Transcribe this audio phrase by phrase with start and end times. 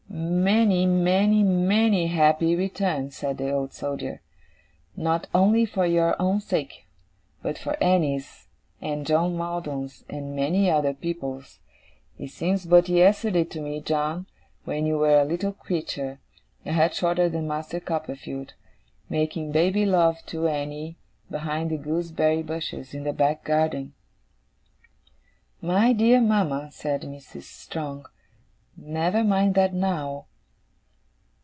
[0.13, 4.21] 'Many, many, many, happy returns,' said the Old Soldier.
[4.97, 6.85] 'Not only for your own sake,
[7.41, 8.47] but for Annie's,
[8.81, 11.59] and John Maldon's, and many other people's.
[12.19, 14.25] It seems but yesterday to me, John,
[14.65, 16.19] when you were a little creature,
[16.65, 18.53] a head shorter than Master Copperfield,
[19.09, 20.97] making baby love to Annie
[21.31, 23.93] behind the gooseberry bushes in the back garden.'
[25.61, 27.43] 'My dear mama,' said Mrs.
[27.43, 28.07] Strong,
[28.77, 30.25] 'never mind that now.